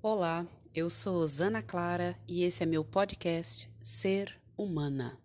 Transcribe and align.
Olá, 0.00 0.46
eu 0.72 0.88
sou 0.88 1.26
Zana 1.26 1.60
Clara 1.60 2.16
e 2.28 2.44
esse 2.44 2.62
é 2.62 2.66
meu 2.66 2.84
podcast 2.84 3.68
Ser 3.82 4.40
Humana. 4.56 5.18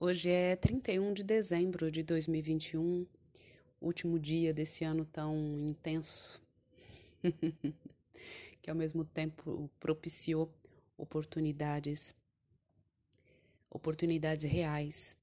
Hoje 0.00 0.30
é 0.30 0.56
31 0.56 1.12
de 1.12 1.22
dezembro 1.22 1.90
de 1.90 2.02
2021, 2.02 3.06
último 3.82 4.18
dia 4.18 4.54
desse 4.54 4.82
ano 4.82 5.04
tão 5.04 5.36
intenso. 5.60 6.42
que 8.60 8.70
ao 8.70 8.76
mesmo 8.76 9.04
tempo 9.04 9.70
propiciou 9.78 10.52
oportunidades 10.96 12.14
oportunidades 13.70 14.44
reais 14.44 15.16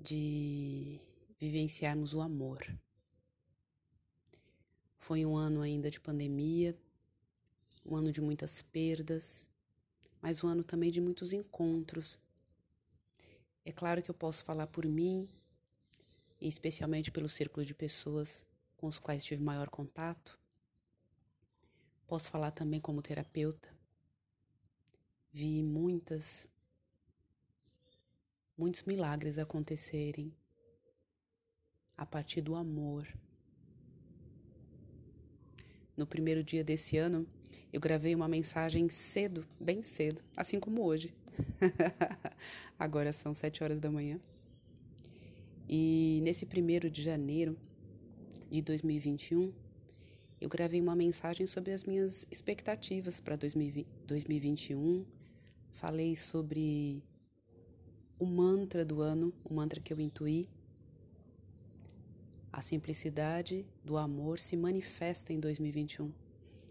de 0.00 0.98
vivenciarmos 1.38 2.14
o 2.14 2.20
amor. 2.20 2.66
Foi 4.98 5.24
um 5.24 5.36
ano 5.36 5.60
ainda 5.60 5.90
de 5.90 6.00
pandemia, 6.00 6.76
um 7.84 7.94
ano 7.94 8.10
de 8.10 8.20
muitas 8.20 8.62
perdas, 8.62 9.48
mas 10.20 10.42
um 10.42 10.48
ano 10.48 10.64
também 10.64 10.90
de 10.90 11.00
muitos 11.00 11.32
encontros. 11.32 12.18
É 13.64 13.70
claro 13.70 14.02
que 14.02 14.10
eu 14.10 14.14
posso 14.14 14.42
falar 14.42 14.66
por 14.66 14.86
mim, 14.86 15.28
e 16.40 16.48
especialmente 16.48 17.10
pelo 17.10 17.28
círculo 17.28 17.64
de 17.64 17.74
pessoas 17.74 18.44
com 18.76 18.86
os 18.86 18.98
quais 18.98 19.24
tive 19.24 19.42
maior 19.42 19.68
contato. 19.68 20.38
Posso 22.06 22.30
falar 22.30 22.52
também 22.52 22.80
como 22.80 23.02
terapeuta. 23.02 23.68
Vi 25.32 25.62
muitas, 25.62 26.48
muitos 28.56 28.84
milagres 28.84 29.38
acontecerem 29.38 30.32
a 31.96 32.06
partir 32.06 32.40
do 32.40 32.54
amor. 32.54 33.06
No 35.96 36.06
primeiro 36.06 36.44
dia 36.44 36.62
desse 36.62 36.96
ano, 36.96 37.26
eu 37.72 37.80
gravei 37.80 38.14
uma 38.14 38.28
mensagem 38.28 38.88
cedo, 38.88 39.46
bem 39.60 39.82
cedo, 39.82 40.22
assim 40.36 40.60
como 40.60 40.84
hoje. 40.84 41.12
Agora 42.78 43.12
são 43.12 43.34
sete 43.34 43.64
horas 43.64 43.80
da 43.80 43.90
manhã. 43.90 44.20
E 45.68 46.20
nesse 46.22 46.46
primeiro 46.46 46.88
de 46.88 47.02
janeiro 47.02 47.58
de 48.48 48.62
2021, 48.62 49.52
eu 50.40 50.48
gravei 50.50 50.80
uma 50.80 50.94
mensagem 50.94 51.46
sobre 51.46 51.72
as 51.72 51.84
minhas 51.84 52.26
expectativas 52.30 53.18
para 53.18 53.36
2021. 53.36 55.04
Falei 55.70 56.14
sobre 56.14 57.02
o 58.18 58.26
mantra 58.26 58.84
do 58.84 59.00
ano, 59.00 59.32
o 59.42 59.54
mantra 59.54 59.80
que 59.80 59.92
eu 59.92 60.00
intuí. 60.00 60.46
A 62.52 62.60
simplicidade 62.60 63.66
do 63.82 63.96
amor 63.96 64.38
se 64.38 64.56
manifesta 64.56 65.32
em 65.32 65.40
2021. 65.40 66.12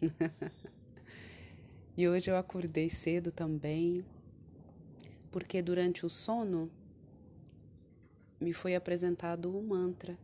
e 1.97 2.08
hoje 2.08 2.30
eu 2.30 2.38
acordei 2.38 2.89
cedo 2.89 3.31
também, 3.31 4.05
porque 5.31 5.61
durante 5.61 6.05
o 6.05 6.09
sono 6.09 6.69
me 8.39 8.53
foi 8.53 8.75
apresentado 8.75 9.49
o 9.49 9.59
um 9.59 9.63
mantra 9.63 10.16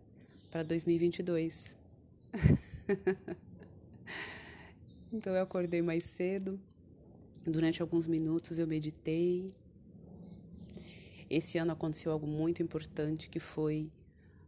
para 0.52 0.62
2022. 0.62 1.76
então 5.12 5.34
eu 5.34 5.44
acordei 5.44 5.82
mais 5.82 6.04
cedo. 6.04 6.60
Durante 7.44 7.82
alguns 7.82 8.08
minutos 8.08 8.60
eu 8.60 8.68
meditei. 8.68 9.54
Esse 11.30 11.58
ano 11.58 11.72
aconteceu 11.72 12.12
algo 12.12 12.28
muito 12.28 12.62
importante 12.62 13.30
que 13.30 13.40
foi 13.40 13.90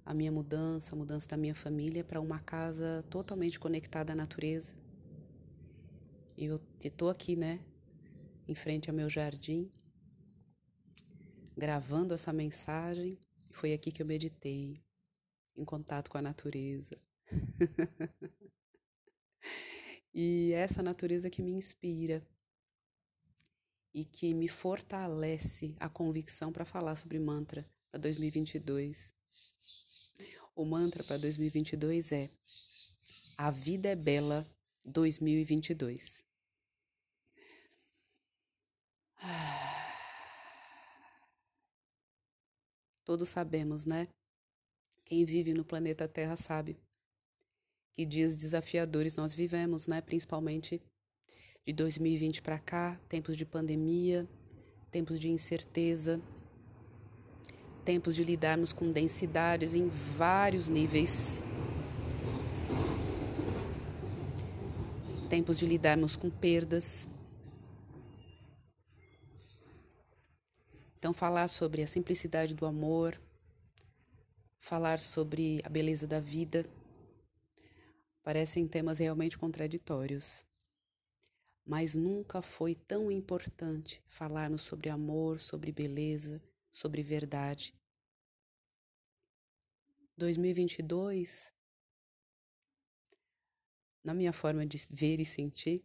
a 0.05 0.13
minha 0.13 0.31
mudança, 0.31 0.93
a 0.93 0.97
mudança 0.97 1.27
da 1.29 1.37
minha 1.37 1.55
família 1.55 2.03
para 2.03 2.19
uma 2.19 2.39
casa 2.39 3.03
totalmente 3.09 3.59
conectada 3.59 4.11
à 4.11 4.15
natureza. 4.15 4.73
Eu 6.37 6.59
estou 6.83 7.09
aqui, 7.09 7.35
né, 7.35 7.59
em 8.47 8.55
frente 8.55 8.89
ao 8.89 8.95
meu 8.95 9.09
jardim, 9.09 9.71
gravando 11.55 12.13
essa 12.13 12.33
mensagem. 12.33 13.17
Foi 13.51 13.71
aqui 13.71 13.91
que 13.91 14.01
eu 14.01 14.05
meditei, 14.05 14.81
em 15.55 15.63
contato 15.63 16.09
com 16.09 16.17
a 16.17 16.21
natureza. 16.21 16.97
E 20.13 20.51
essa 20.53 20.83
natureza 20.83 21.29
que 21.29 21.41
me 21.41 21.51
inspira 21.51 22.25
e 23.93 24.05
que 24.05 24.33
me 24.33 24.47
fortalece 24.47 25.75
a 25.79 25.87
convicção 25.87 26.51
para 26.51 26.65
falar 26.65 26.95
sobre 26.95 27.19
mantra 27.19 27.69
para 27.91 27.99
2022. 27.99 29.13
O 30.55 30.65
mantra 30.65 31.03
para 31.03 31.17
2022 31.17 32.11
é: 32.11 32.31
A 33.37 33.51
vida 33.51 33.89
é 33.89 33.95
bela 33.95 34.49
2022. 34.83 36.25
Todos 43.05 43.29
sabemos, 43.29 43.85
né? 43.85 44.07
Quem 45.05 45.25
vive 45.25 45.53
no 45.53 45.65
planeta 45.65 46.07
Terra 46.07 46.35
sabe 46.35 46.79
que 47.95 48.05
dias 48.05 48.35
desafiadores 48.35 49.15
nós 49.15 49.33
vivemos, 49.33 49.87
né? 49.87 50.01
Principalmente 50.01 50.81
de 51.65 51.73
2020 51.73 52.41
para 52.41 52.59
cá, 52.59 52.99
tempos 53.07 53.37
de 53.37 53.45
pandemia, 53.45 54.27
tempos 54.91 55.19
de 55.19 55.29
incerteza, 55.29 56.19
tempos 57.85 58.15
de 58.15 58.23
lidarmos 58.23 58.73
com 58.73 58.91
densidades 58.91 59.75
em 59.75 59.87
vários 59.87 60.69
níveis. 60.69 61.43
Tempos 65.29 65.57
de 65.57 65.65
lidarmos 65.65 66.15
com 66.15 66.29
perdas. 66.29 67.07
Então, 70.97 71.13
falar 71.13 71.47
sobre 71.47 71.81
a 71.83 71.87
simplicidade 71.87 72.53
do 72.53 72.65
amor, 72.65 73.19
falar 74.59 74.99
sobre 74.99 75.61
a 75.65 75.69
beleza 75.69 76.07
da 76.07 76.19
vida, 76.19 76.65
parecem 78.23 78.67
temas 78.67 78.99
realmente 78.99 79.37
contraditórios. 79.37 80.45
Mas 81.65 81.93
nunca 81.93 82.41
foi 82.41 82.73
tão 82.73 83.11
importante 83.11 84.01
falarmos 84.07 84.63
sobre 84.63 84.89
amor, 84.89 85.39
sobre 85.39 85.71
beleza, 85.71 86.41
sobre 86.71 87.03
verdade. 87.03 87.75
2022, 90.17 91.53
na 94.03 94.13
minha 94.13 94.33
forma 94.33 94.65
de 94.65 94.85
ver 94.89 95.19
e 95.19 95.25
sentir, 95.25 95.83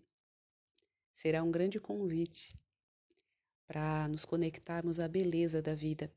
será 1.13 1.43
um 1.43 1.51
grande 1.51 1.81
convite 1.81 2.57
para 3.67 4.09
nos 4.09 4.25
conectarmos 4.25 4.99
à 4.99 5.07
beleza 5.07 5.61
da 5.61 5.75
vida, 5.75 6.13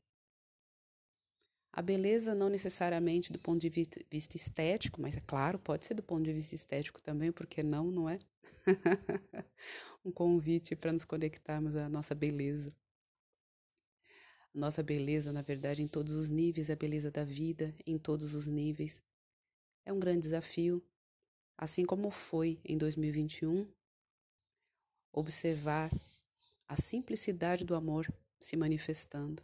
a 1.72 1.80
beleza 1.80 2.34
não 2.34 2.50
necessariamente 2.50 3.32
do 3.32 3.38
ponto 3.38 3.60
de 3.60 3.70
vista 4.10 4.36
estético, 4.36 5.00
mas 5.00 5.16
é 5.16 5.20
claro, 5.20 5.58
pode 5.58 5.86
ser 5.86 5.94
do 5.94 6.02
ponto 6.02 6.22
de 6.22 6.32
vista 6.32 6.54
estético 6.54 7.00
também, 7.00 7.32
porque 7.32 7.62
não, 7.62 7.90
não 7.90 8.10
é? 8.10 8.18
um 10.04 10.12
convite 10.12 10.76
para 10.76 10.92
nos 10.92 11.06
conectarmos 11.06 11.74
à 11.74 11.88
nossa 11.88 12.14
beleza. 12.14 12.76
Nossa 14.52 14.82
beleza, 14.82 15.32
na 15.32 15.40
verdade, 15.40 15.82
em 15.82 15.88
todos 15.88 16.12
os 16.12 16.28
níveis, 16.28 16.68
a 16.68 16.76
beleza 16.76 17.10
da 17.10 17.24
vida, 17.24 17.74
em 17.86 17.96
todos 17.96 18.34
os 18.34 18.46
níveis. 18.46 19.00
É 19.86 19.92
um 19.92 19.98
grande 19.98 20.20
desafio, 20.20 20.84
assim 21.56 21.86
como 21.86 22.10
foi 22.10 22.60
em 22.66 22.76
2021, 22.76 23.66
observar 25.10 25.90
a 26.68 26.76
simplicidade 26.76 27.64
do 27.64 27.74
amor 27.74 28.06
se 28.42 28.58
manifestando 28.58 29.42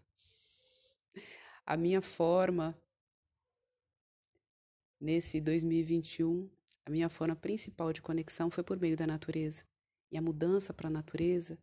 a 1.68 1.76
minha 1.76 2.00
forma 2.00 2.74
nesse 4.98 5.38
2021, 5.38 6.48
a 6.86 6.90
minha 6.90 7.10
forma 7.10 7.36
principal 7.36 7.92
de 7.92 8.00
conexão 8.00 8.50
foi 8.50 8.64
por 8.64 8.80
meio 8.80 8.96
da 8.96 9.06
natureza. 9.06 9.66
E 10.10 10.16
a 10.16 10.22
mudança 10.22 10.72
para 10.72 10.88
a 10.88 10.90
natureza 10.90 11.58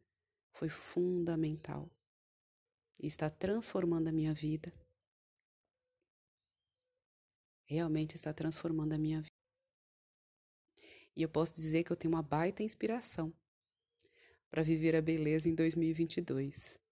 foi 0.51 0.69
fundamental. 0.69 1.89
E 2.99 3.07
está 3.07 3.31
transformando 3.31 4.07
a 4.07 4.11
minha 4.11 4.31
vida. 4.31 4.71
Realmente 7.65 8.13
está 8.13 8.31
transformando 8.31 8.93
a 8.93 8.99
minha 8.99 9.21
vida. 9.21 9.31
E 11.15 11.23
eu 11.23 11.29
posso 11.29 11.51
dizer 11.55 11.83
que 11.83 11.91
eu 11.91 11.97
tenho 11.97 12.13
uma 12.13 12.21
baita 12.21 12.61
inspiração 12.61 13.33
para 14.51 14.61
viver 14.61 14.95
a 14.95 15.01
beleza 15.01 15.49
em 15.49 15.55
2022. 15.55 16.84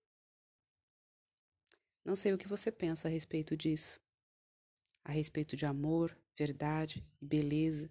Não 2.03 2.15
sei 2.15 2.33
o 2.33 2.37
que 2.37 2.47
você 2.47 2.71
pensa 2.71 3.07
a 3.07 3.11
respeito 3.11 3.55
disso. 3.55 4.01
A 5.03 5.11
respeito 5.11 5.55
de 5.55 5.65
amor, 5.65 6.17
verdade 6.35 7.05
e 7.21 7.25
beleza. 7.25 7.89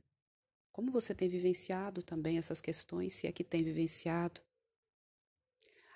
Como 0.71 0.91
você 0.91 1.15
tem 1.15 1.29
vivenciado 1.29 2.03
também 2.03 2.39
essas 2.39 2.61
questões, 2.61 3.15
se 3.15 3.27
é 3.27 3.33
que 3.33 3.45
tem 3.45 3.63
vivenciado? 3.63 4.41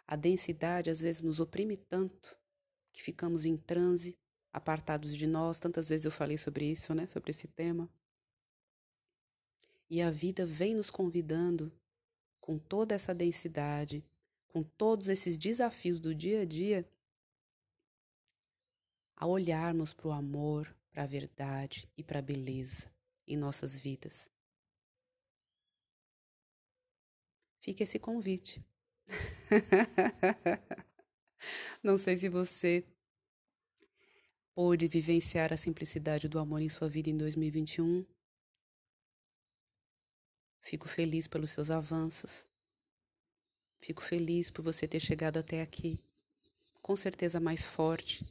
A 0.06 0.16
densidade 0.16 0.90
às 0.90 1.00
vezes 1.00 1.22
nos 1.22 1.40
oprime 1.40 1.76
tanto 1.76 2.36
que 2.92 3.02
ficamos 3.02 3.44
em 3.44 3.56
transe, 3.56 4.16
apartados 4.52 5.14
de 5.14 5.26
nós. 5.26 5.58
Tantas 5.58 5.88
vezes 5.88 6.04
eu 6.04 6.10
falei 6.10 6.38
sobre 6.38 6.70
isso, 6.70 6.94
né? 6.94 7.06
Sobre 7.06 7.30
esse 7.30 7.48
tema. 7.48 7.90
E 9.88 10.00
a 10.00 10.10
vida 10.10 10.46
vem 10.46 10.74
nos 10.74 10.90
convidando 10.90 11.70
com 12.40 12.58
toda 12.58 12.94
essa 12.94 13.14
densidade, 13.14 14.02
com 14.48 14.62
todos 14.62 15.08
esses 15.08 15.36
desafios 15.36 16.00
do 16.00 16.14
dia 16.14 16.42
a 16.42 16.44
dia, 16.44 16.88
a 19.16 19.26
olharmos 19.26 19.92
para 19.92 20.08
o 20.08 20.12
amor, 20.12 20.72
para 20.92 21.02
a 21.02 21.06
verdade 21.06 21.90
e 21.96 22.04
para 22.04 22.18
a 22.18 22.22
beleza 22.22 22.90
em 23.26 23.36
nossas 23.36 23.78
vidas. 23.78 24.30
Fica 27.58 27.82
esse 27.82 27.98
convite. 27.98 28.64
Não 31.82 31.98
sei 31.98 32.16
se 32.16 32.28
você 32.28 32.84
pôde 34.54 34.86
vivenciar 34.86 35.52
a 35.52 35.56
simplicidade 35.56 36.28
do 36.28 36.38
amor 36.38 36.60
em 36.60 36.68
sua 36.68 36.88
vida 36.88 37.10
em 37.10 37.16
2021. 37.16 38.06
Fico 40.60 40.88
feliz 40.88 41.26
pelos 41.26 41.50
seus 41.50 41.70
avanços. 41.70 42.46
Fico 43.80 44.02
feliz 44.02 44.50
por 44.50 44.62
você 44.62 44.86
ter 44.86 45.00
chegado 45.00 45.38
até 45.38 45.62
aqui. 45.62 45.98
Com 46.80 46.96
certeza 46.96 47.40
mais 47.40 47.64
forte, 47.64 48.24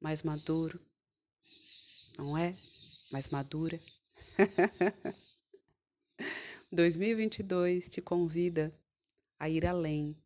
mais 0.00 0.22
maduro. 0.22 0.80
Não 2.16 2.36
é? 2.36 2.56
Mais 3.10 3.28
madura. 3.28 3.78
2022 6.72 7.90
te 7.90 8.00
convida 8.00 8.72
a 9.38 9.48
ir 9.48 9.66
além, 9.66 10.16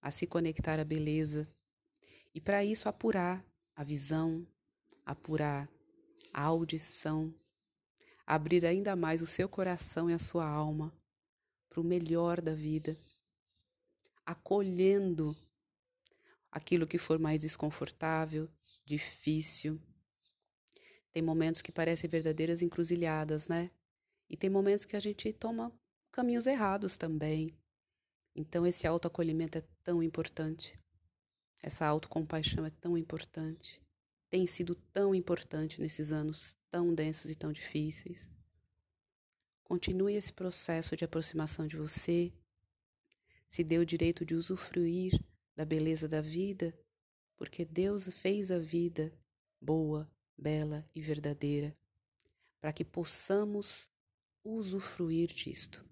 a 0.00 0.10
se 0.10 0.26
conectar 0.26 0.78
à 0.78 0.84
beleza 0.84 1.48
e, 2.34 2.40
para 2.40 2.64
isso, 2.64 2.88
apurar 2.88 3.44
a 3.74 3.82
visão, 3.82 4.46
apurar 5.04 5.68
a 6.32 6.42
audição, 6.42 7.34
abrir 8.26 8.66
ainda 8.66 8.94
mais 8.94 9.22
o 9.22 9.26
seu 9.26 9.48
coração 9.48 10.10
e 10.10 10.12
a 10.12 10.18
sua 10.18 10.46
alma 10.46 10.92
para 11.68 11.80
o 11.80 11.84
melhor 11.84 12.40
da 12.40 12.54
vida, 12.54 12.96
acolhendo 14.26 15.36
aquilo 16.50 16.86
que 16.86 16.98
for 16.98 17.18
mais 17.18 17.40
desconfortável, 17.40 18.48
difícil. 18.88 19.80
Tem 21.12 21.22
momentos 21.22 21.60
que 21.60 21.70
parecem 21.70 22.08
verdadeiras 22.08 22.62
encruzilhadas, 22.62 23.46
né? 23.46 23.70
E 24.30 24.36
tem 24.36 24.48
momentos 24.48 24.84
que 24.84 24.96
a 24.96 25.00
gente 25.00 25.32
toma 25.32 25.72
caminhos 26.10 26.46
errados 26.46 26.96
também. 26.96 27.54
Então, 28.34 28.66
esse 28.66 28.86
autoacolhimento 28.86 29.58
é 29.58 29.62
tão 29.84 30.02
importante. 30.02 30.78
Essa 31.62 31.86
autocompaixão 31.86 32.64
é 32.64 32.70
tão 32.70 32.96
importante. 32.96 33.82
Tem 34.30 34.46
sido 34.46 34.74
tão 34.92 35.14
importante 35.14 35.80
nesses 35.80 36.12
anos 36.12 36.56
tão 36.70 36.94
densos 36.94 37.30
e 37.30 37.34
tão 37.34 37.52
difíceis. 37.52 38.28
Continue 39.64 40.14
esse 40.14 40.32
processo 40.32 40.96
de 40.96 41.04
aproximação 41.04 41.66
de 41.66 41.76
você. 41.76 42.32
Se 43.48 43.62
dê 43.62 43.78
o 43.78 43.86
direito 43.86 44.24
de 44.24 44.34
usufruir 44.34 45.18
da 45.56 45.64
beleza 45.64 46.06
da 46.06 46.20
vida, 46.20 46.74
porque 47.38 47.64
Deus 47.64 48.08
fez 48.08 48.50
a 48.50 48.58
vida 48.58 49.12
boa, 49.60 50.10
bela 50.36 50.84
e 50.94 51.00
verdadeira, 51.00 51.74
para 52.60 52.72
que 52.72 52.84
possamos 52.84 53.88
usufruir 54.42 55.28
disto. 55.28 55.84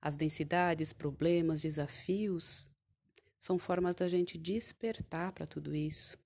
As 0.00 0.14
densidades, 0.14 0.92
problemas, 0.92 1.62
desafios 1.62 2.68
são 3.40 3.58
formas 3.58 3.96
da 3.96 4.06
gente 4.06 4.36
despertar 4.36 5.32
para 5.32 5.46
tudo 5.46 5.74
isso. 5.74 6.16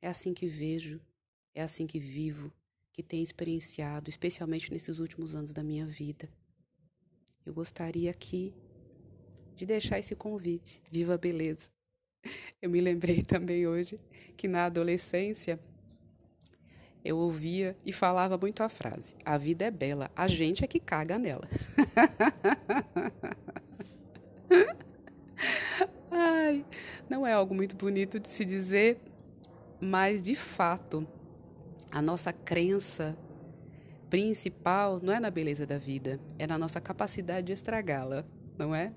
É 0.00 0.08
assim 0.08 0.32
que 0.32 0.46
vejo, 0.46 1.00
é 1.52 1.62
assim 1.62 1.86
que 1.86 1.98
vivo, 1.98 2.52
que 2.92 3.02
tenho 3.02 3.24
experienciado, 3.24 4.08
especialmente 4.08 4.72
nesses 4.72 5.00
últimos 5.00 5.34
anos 5.34 5.52
da 5.52 5.64
minha 5.64 5.84
vida. 5.84 6.28
Eu 7.44 7.52
gostaria 7.52 8.10
aqui 8.10 8.54
de 9.56 9.66
deixar 9.66 9.98
esse 9.98 10.14
convite. 10.14 10.80
Viva 10.90 11.14
a 11.14 11.18
beleza! 11.18 11.77
Eu 12.60 12.70
me 12.70 12.80
lembrei 12.80 13.22
também 13.22 13.66
hoje 13.66 14.00
que 14.36 14.48
na 14.48 14.66
adolescência 14.66 15.58
eu 17.04 17.16
ouvia 17.16 17.76
e 17.86 17.92
falava 17.92 18.36
muito 18.36 18.62
a 18.62 18.68
frase: 18.68 19.14
a 19.24 19.38
vida 19.38 19.64
é 19.64 19.70
bela, 19.70 20.10
a 20.14 20.26
gente 20.26 20.64
é 20.64 20.66
que 20.66 20.80
caga 20.80 21.18
nela. 21.18 21.48
Ai, 26.10 26.64
não 27.08 27.26
é 27.26 27.32
algo 27.32 27.54
muito 27.54 27.76
bonito 27.76 28.18
de 28.18 28.28
se 28.28 28.44
dizer, 28.44 28.98
mas 29.80 30.20
de 30.20 30.34
fato, 30.34 31.06
a 31.90 32.02
nossa 32.02 32.32
crença 32.32 33.16
principal 34.10 35.00
não 35.02 35.12
é 35.12 35.20
na 35.20 35.30
beleza 35.30 35.66
da 35.66 35.78
vida, 35.78 36.20
é 36.38 36.46
na 36.46 36.58
nossa 36.58 36.80
capacidade 36.80 37.46
de 37.46 37.52
estragá-la, 37.52 38.24
não 38.56 38.74
é? 38.74 38.92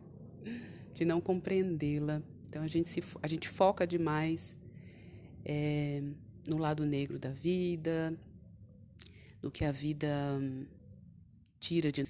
De 0.93 1.05
não 1.05 1.21
compreendê-la. 1.21 2.21
Então 2.51 2.63
a 2.63 2.67
gente, 2.67 2.89
se, 2.89 3.01
a 3.21 3.27
gente 3.29 3.47
foca 3.47 3.87
demais. 3.87 4.57
É, 5.45 6.03
no 6.45 6.57
lado 6.57 6.85
negro 6.85 7.17
da 7.17 7.29
vida, 7.29 8.13
no 9.41 9.49
que 9.49 9.63
a 9.63 9.71
vida 9.71 10.07
hum, 10.37 10.65
tira 11.61 11.91
de 11.93 12.03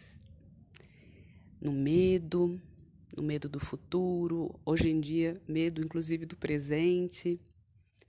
no 1.61 1.71
medo, 1.71 2.59
no 3.15 3.21
medo 3.21 3.47
do 3.47 3.59
futuro, 3.59 4.59
hoje 4.65 4.89
em 4.89 4.99
dia, 4.99 5.39
medo 5.47 5.79
inclusive 5.79 6.25
do 6.25 6.35
presente, 6.35 7.39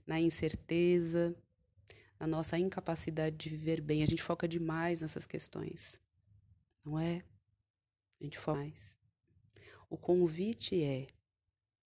na 0.07 0.19
incerteza, 0.19 1.35
na 2.19 2.25
nossa 2.25 2.57
incapacidade 2.57 3.35
de 3.35 3.47
viver 3.47 3.79
bem. 3.79 4.01
A 4.01 4.07
gente 4.07 4.23
foca 4.23 4.47
demais 4.47 5.01
nessas 5.01 5.27
questões, 5.27 5.99
não 6.83 6.97
é? 6.97 7.23
A 8.19 8.23
gente 8.23 8.39
foca 8.39 8.57
mais. 8.57 8.95
O 9.87 9.97
convite 9.97 10.81
é 10.81 11.05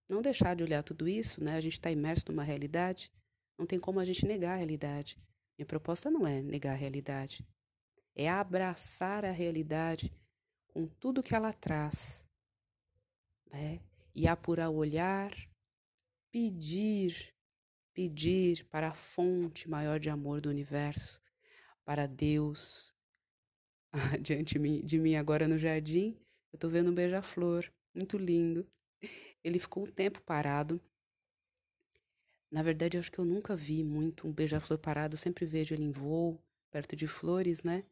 não 0.10 0.22
deixar 0.22 0.56
de 0.56 0.64
olhar 0.64 0.84
tudo 0.84 1.08
isso, 1.08 1.44
né? 1.44 1.56
A 1.56 1.62
gente 1.62 1.74
está 1.74 1.92
imerso 1.92 2.26
numa 2.30 2.44
realidade 2.44 3.12
não 3.58 3.66
tem 3.66 3.80
como 3.80 4.00
a 4.00 4.06
gente 4.06 4.26
negar 4.26 4.54
a 4.54 4.58
realidade. 4.58 5.18
Minha 5.58 5.66
proposta 5.66 6.12
não 6.12 6.28
é 6.28 6.42
negar 6.42 6.74
a 6.74 6.78
realidade, 6.78 7.48
é 8.14 8.30
abraçar 8.30 9.24
a 9.24 9.32
realidade 9.32 10.12
com 10.68 10.86
tudo 10.86 11.24
que 11.24 11.34
ela 11.34 11.54
traz, 11.54 12.26
né? 13.50 13.80
E 14.14 14.28
apurar 14.28 14.70
o 14.70 14.76
olhar, 14.76 15.34
pedir, 16.32 17.34
pedir 17.94 18.66
para 18.66 18.90
a 18.90 18.94
fonte 18.94 19.70
maior 19.70 20.00
de 20.00 20.10
amor 20.10 20.42
do 20.42 20.50
universo, 20.50 21.22
para 21.86 22.06
Deus. 22.06 22.94
Diante 24.22 24.60
de 24.84 25.00
mim 25.00 25.16
agora 25.16 25.48
no 25.48 25.58
jardim, 25.58 26.20
eu 26.52 26.58
estou 26.58 26.70
vendo 26.70 26.92
um 26.92 26.96
beija-flor, 26.96 27.72
muito 27.94 28.18
lindo. 28.18 28.68
Ele 29.46 29.60
ficou 29.60 29.84
um 29.84 29.86
tempo 29.86 30.20
parado, 30.22 30.82
na 32.52 32.64
verdade, 32.64 32.98
acho 32.98 33.12
que 33.12 33.20
eu 33.20 33.26
nunca 33.26 33.56
vi 33.56 33.84
muito 33.84 34.28
um 34.28 34.32
beija-flor 34.32 34.80
parado, 34.80 35.14
eu 35.14 35.20
sempre 35.20 35.46
vejo 35.46 35.76
ele 35.76 35.84
em 35.84 35.92
voo, 35.92 36.42
perto 36.72 36.96
de 36.96 37.06
flores, 37.08 37.62
né? 37.62 37.84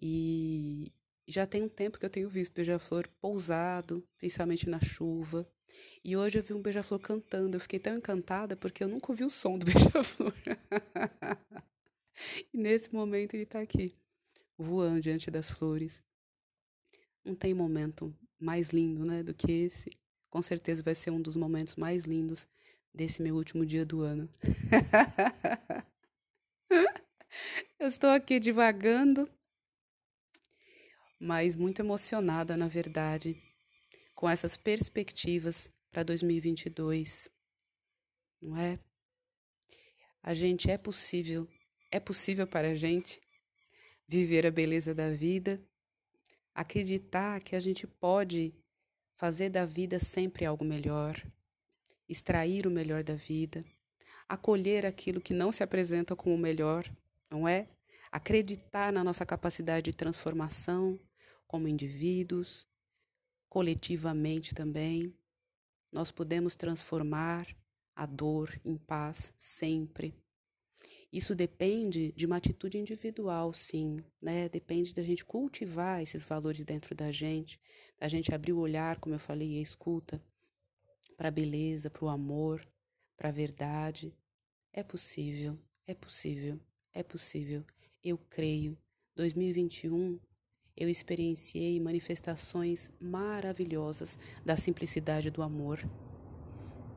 E 0.00 0.90
já 1.26 1.46
tem 1.46 1.62
um 1.62 1.68
tempo 1.68 1.98
que 1.98 2.06
eu 2.06 2.10
tenho 2.10 2.30
visto 2.30 2.54
beija-flor 2.54 3.06
pousado, 3.20 4.02
principalmente 4.16 4.70
na 4.70 4.80
chuva. 4.80 5.46
E 6.02 6.16
hoje 6.16 6.38
eu 6.38 6.42
vi 6.42 6.54
um 6.54 6.62
beija-flor 6.62 7.00
cantando. 7.00 7.56
Eu 7.56 7.60
fiquei 7.60 7.78
tão 7.78 7.96
encantada 7.96 8.56
porque 8.56 8.82
eu 8.82 8.88
nunca 8.88 9.12
ouvi 9.12 9.24
o 9.24 9.30
som 9.30 9.58
do 9.58 9.66
beija-flor. 9.68 10.32
e 12.54 12.56
nesse 12.56 12.94
momento 12.94 13.34
ele 13.34 13.42
está 13.42 13.60
aqui, 13.60 13.94
voando 14.56 15.02
diante 15.02 15.30
das 15.30 15.50
flores. 15.50 16.02
Não 17.22 17.34
tem 17.34 17.52
momento 17.52 18.16
mais 18.38 18.70
lindo, 18.70 19.04
né, 19.04 19.22
do 19.22 19.34
que 19.34 19.52
esse. 19.52 19.90
Com 20.30 20.42
certeza 20.42 20.82
vai 20.82 20.94
ser 20.94 21.10
um 21.10 21.20
dos 21.20 21.36
momentos 21.36 21.76
mais 21.76 22.04
lindos 22.04 22.48
desse 22.92 23.22
meu 23.22 23.34
último 23.36 23.64
dia 23.64 23.84
do 23.86 24.02
ano. 24.02 24.28
Eu 27.78 27.86
estou 27.86 28.10
aqui 28.10 28.40
divagando, 28.40 29.30
mas 31.18 31.54
muito 31.54 31.80
emocionada, 31.80 32.56
na 32.56 32.68
verdade, 32.68 33.40
com 34.14 34.28
essas 34.28 34.56
perspectivas 34.56 35.70
para 35.90 36.02
2022. 36.02 37.30
Não 38.40 38.56
é? 38.56 38.78
A 40.22 40.34
gente 40.34 40.70
é 40.70 40.76
possível, 40.76 41.48
é 41.90 41.98
possível 42.00 42.46
para 42.46 42.72
a 42.72 42.74
gente 42.74 43.20
viver 44.06 44.46
a 44.46 44.50
beleza 44.50 44.94
da 44.94 45.10
vida, 45.10 45.62
acreditar 46.54 47.40
que 47.40 47.54
a 47.54 47.60
gente 47.60 47.86
pode 47.86 48.52
fazer 49.18 49.50
da 49.50 49.66
vida 49.66 49.98
sempre 49.98 50.46
algo 50.46 50.64
melhor 50.64 51.22
extrair 52.08 52.66
o 52.66 52.70
melhor 52.70 53.04
da 53.04 53.14
vida, 53.14 53.64
acolher 54.28 54.86
aquilo 54.86 55.20
que 55.20 55.34
não 55.34 55.52
se 55.52 55.62
apresenta 55.62 56.16
como 56.16 56.34
o 56.34 56.38
melhor, 56.38 56.90
não 57.30 57.46
é? 57.46 57.68
acreditar 58.10 58.90
na 58.90 59.04
nossa 59.04 59.26
capacidade 59.26 59.90
de 59.90 59.96
transformação 59.96 60.98
como 61.46 61.68
indivíduos, 61.68 62.66
coletivamente 63.50 64.54
também. 64.54 65.14
Nós 65.92 66.10
podemos 66.10 66.56
transformar 66.56 67.46
a 67.94 68.06
dor 68.06 68.58
em 68.64 68.78
paz 68.78 69.34
sempre. 69.36 70.14
Isso 71.12 71.34
depende 71.34 72.12
de 72.12 72.26
uma 72.26 72.36
atitude 72.36 72.76
individual, 72.78 73.52
sim, 73.52 74.04
né? 74.20 74.48
Depende 74.48 74.92
da 74.92 75.02
gente 75.02 75.24
cultivar 75.24 76.02
esses 76.02 76.22
valores 76.22 76.62
dentro 76.64 76.94
da 76.94 77.10
gente, 77.10 77.58
da 77.98 78.08
gente 78.08 78.34
abrir 78.34 78.52
o 78.52 78.58
olhar, 78.58 79.00
como 79.00 79.14
eu 79.14 79.18
falei, 79.18 79.54
e 79.54 79.58
a 79.58 79.62
escuta 79.62 80.22
para 81.16 81.28
a 81.28 81.32
beleza, 81.32 81.90
para 81.90 82.04
o 82.04 82.08
amor, 82.08 82.66
para 83.16 83.30
a 83.30 83.32
verdade. 83.32 84.14
É 84.72 84.82
possível, 84.82 85.58
é 85.86 85.94
possível, 85.94 86.60
é 86.92 87.02
possível. 87.02 87.64
Eu 88.04 88.18
creio. 88.30 88.76
2021 89.16 90.20
eu 90.76 90.88
experienciei 90.88 91.80
manifestações 91.80 92.88
maravilhosas 93.00 94.16
da 94.44 94.56
simplicidade 94.56 95.28
do 95.28 95.42
amor, 95.42 95.80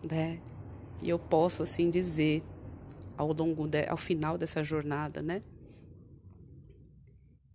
né? 0.03 0.39
E 1.01 1.09
eu 1.09 1.17
posso 1.17 1.63
assim 1.63 1.89
dizer 1.89 2.43
ao 3.17 3.31
longo 3.33 3.67
de, 3.67 3.85
ao 3.87 3.97
final 3.97 4.37
dessa 4.37 4.63
jornada, 4.63 5.21
né? 5.21 5.43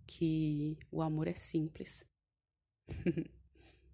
Que 0.05 0.77
o 0.91 1.01
amor 1.01 1.27
é 1.27 1.33
simples. 1.33 2.05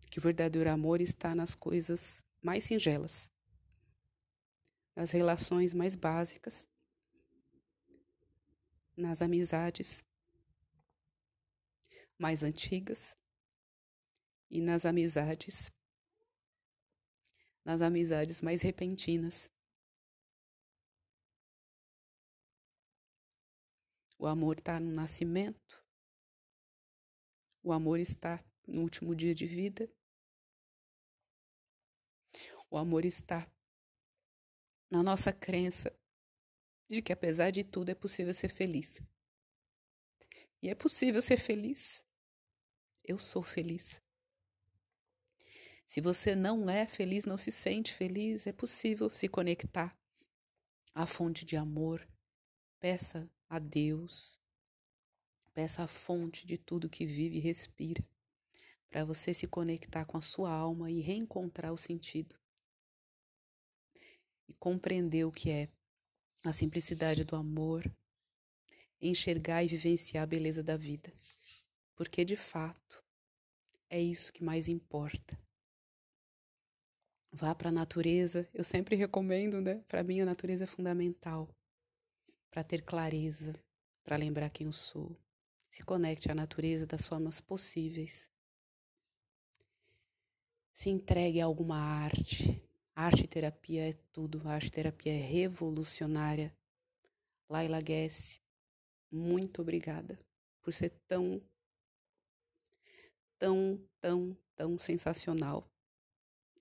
que 0.09 0.19
o 0.19 0.21
verdadeiro 0.21 0.69
amor 0.69 1.01
está 1.01 1.33
nas 1.33 1.55
coisas 1.55 2.21
mais 2.41 2.63
singelas, 2.63 3.31
nas 4.95 5.11
relações 5.11 5.73
mais 5.73 5.95
básicas, 5.95 6.67
nas 8.95 9.21
amizades 9.21 10.03
mais 12.17 12.43
antigas 12.43 13.17
e 14.49 14.61
nas 14.61 14.85
amizades 14.85 15.71
nas 17.65 17.81
amizades 17.81 18.41
mais 18.41 18.61
repentinas. 18.61 19.49
O 24.23 24.25
amor 24.25 24.57
está 24.57 24.79
no 24.79 24.89
nascimento. 24.89 25.83
O 27.61 27.73
amor 27.73 27.99
está 27.99 28.41
no 28.65 28.81
último 28.81 29.13
dia 29.13 29.35
de 29.35 29.45
vida. 29.45 29.91
O 32.69 32.77
amor 32.77 33.03
está 33.03 33.51
na 34.89 35.03
nossa 35.03 35.33
crença 35.33 35.93
de 36.87 37.01
que, 37.01 37.11
apesar 37.11 37.51
de 37.51 37.65
tudo, 37.65 37.89
é 37.89 37.93
possível 37.93 38.33
ser 38.33 38.47
feliz. 38.47 39.01
E 40.61 40.69
é 40.69 40.73
possível 40.73 41.21
ser 41.21 41.37
feliz. 41.37 42.05
Eu 43.03 43.17
sou 43.17 43.43
feliz. 43.43 44.01
Se 45.85 45.99
você 45.99 46.33
não 46.33 46.69
é 46.69 46.87
feliz, 46.87 47.25
não 47.25 47.37
se 47.37 47.51
sente 47.51 47.91
feliz, 47.91 48.47
é 48.47 48.53
possível 48.53 49.09
se 49.09 49.27
conectar 49.27 49.93
à 50.95 51.05
fonte 51.05 51.43
de 51.43 51.57
amor. 51.57 52.07
Peça 52.79 53.29
a 53.53 53.59
Deus. 53.59 54.39
Peça 55.53 55.83
a 55.83 55.87
fonte 55.87 56.47
de 56.47 56.57
tudo 56.57 56.89
que 56.89 57.05
vive 57.05 57.37
e 57.37 57.39
respira, 57.39 58.03
para 58.89 59.05
você 59.05 59.31
se 59.31 59.45
conectar 59.45 60.05
com 60.05 60.17
a 60.17 60.21
sua 60.21 60.51
alma 60.51 60.89
e 60.89 61.01
reencontrar 61.01 61.71
o 61.71 61.77
sentido. 61.77 62.35
E 64.47 64.55
compreender 64.55 65.25
o 65.25 65.31
que 65.31 65.51
é 65.51 65.69
a 66.43 66.51
simplicidade 66.51 67.23
do 67.23 67.35
amor, 67.35 67.85
enxergar 68.99 69.63
e 69.63 69.67
vivenciar 69.67 70.23
a 70.23 70.27
beleza 70.27 70.63
da 70.63 70.75
vida. 70.75 71.13
Porque 71.95 72.25
de 72.25 72.35
fato 72.35 73.03
é 73.87 74.01
isso 74.01 74.33
que 74.33 74.43
mais 74.43 74.67
importa. 74.67 75.39
Vá 77.31 77.53
para 77.53 77.69
a 77.69 77.71
natureza, 77.71 78.49
eu 78.51 78.63
sempre 78.63 78.95
recomendo, 78.95 79.61
né? 79.61 79.83
Para 79.87 80.03
mim 80.03 80.21
a 80.21 80.25
natureza 80.25 80.63
é 80.63 80.67
fundamental 80.67 81.55
para 82.53 82.63
ter 82.63 82.83
clareza, 82.83 83.59
para 84.03 84.15
lembrar 84.15 84.47
quem 84.51 84.67
eu 84.67 84.71
sou. 84.71 85.17
Se 85.71 85.83
conecte 85.83 86.31
à 86.31 86.35
natureza 86.35 86.85
das 86.85 87.07
formas 87.07 87.41
possíveis. 87.41 88.29
Se 90.71 90.87
entregue 90.87 91.41
a 91.41 91.45
alguma 91.45 91.77
arte. 91.77 92.63
Arte 92.95 93.25
terapia 93.25 93.89
é 93.89 93.93
tudo. 94.11 94.47
Arte 94.47 94.71
terapia 94.71 95.13
é 95.13 95.19
revolucionária. 95.19 96.55
Laila 97.49 97.81
Guess, 97.81 98.39
muito 99.11 99.63
obrigada 99.63 100.19
por 100.61 100.71
ser 100.75 100.91
tão, 101.07 101.41
tão, 103.39 103.83
tão, 103.99 104.37
tão 104.55 104.77
sensacional, 104.77 105.67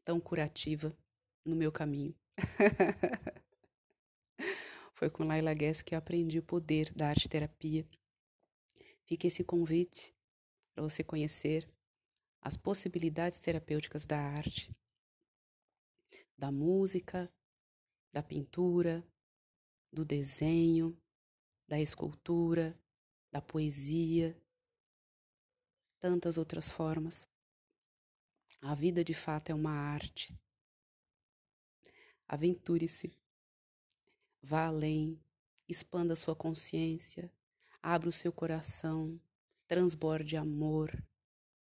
tão 0.02 0.18
curativa 0.18 0.96
no 1.44 1.54
meu 1.54 1.70
caminho. 1.70 2.14
Foi 5.02 5.10
com 5.10 5.24
Laila 5.24 5.52
Guess 5.52 5.82
que 5.82 5.96
eu 5.96 5.98
aprendi 5.98 6.38
o 6.38 6.44
poder 6.44 6.94
da 6.94 7.08
arte 7.08 7.28
terapia. 7.28 7.84
Fica 9.04 9.26
esse 9.26 9.42
convite 9.42 10.14
para 10.72 10.84
você 10.84 11.02
conhecer 11.02 11.68
as 12.40 12.56
possibilidades 12.56 13.40
terapêuticas 13.40 14.06
da 14.06 14.16
arte, 14.16 14.72
da 16.38 16.52
música, 16.52 17.28
da 18.12 18.22
pintura, 18.22 19.04
do 19.92 20.04
desenho, 20.04 20.96
da 21.66 21.80
escultura, 21.80 22.80
da 23.32 23.42
poesia, 23.42 24.40
tantas 25.98 26.38
outras 26.38 26.70
formas. 26.70 27.26
A 28.60 28.72
vida 28.72 29.02
de 29.02 29.14
fato 29.14 29.50
é 29.50 29.54
uma 29.54 29.72
arte. 29.72 30.32
Aventure-se. 32.28 33.20
Vá 34.42 34.66
além, 34.66 35.20
expanda 35.68 36.16
sua 36.16 36.34
consciência, 36.34 37.32
abra 37.80 38.08
o 38.08 38.12
seu 38.12 38.32
coração, 38.32 39.20
transborde 39.68 40.36
amor, 40.36 40.90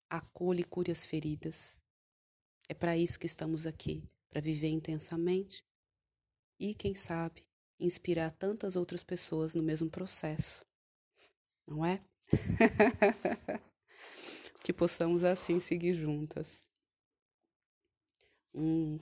acolhe 0.08 0.62
e 0.62 0.64
cure 0.64 0.92
as 0.92 1.04
feridas. 1.04 1.76
É 2.70 2.76
para 2.76 2.96
isso 2.96 3.20
que 3.20 3.26
estamos 3.26 3.66
aqui, 3.66 4.08
para 4.30 4.40
viver 4.40 4.70
intensamente 4.70 5.66
e, 6.60 6.76
quem 6.76 6.94
sabe, 6.94 7.44
inspirar 7.80 8.32
tantas 8.32 8.76
outras 8.76 9.04
pessoas 9.04 9.56
no 9.56 9.64
mesmo 9.64 9.90
processo. 9.90 10.64
Não 11.66 11.84
é? 11.84 12.04
que 14.64 14.72
possamos 14.72 15.26
assim 15.26 15.60
seguir 15.60 15.94
juntas. 15.94 16.62
Um 18.54 19.00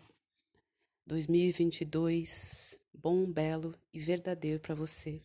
2022 1.06 2.65
bom, 2.96 3.32
belo 3.32 3.74
e 3.94 4.00
verdadeiro 4.00 4.60
para 4.60 4.76
você. 4.76 5.22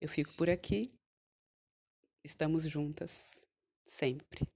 Eu 0.00 0.08
fico 0.08 0.34
por 0.36 0.48
aqui. 0.48 0.92
Estamos 2.22 2.64
juntas, 2.64 3.32
sempre. 3.86 4.46